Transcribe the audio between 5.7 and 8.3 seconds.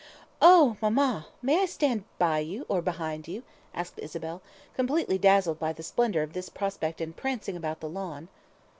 the splendour of this prospect and prancing about the lawn.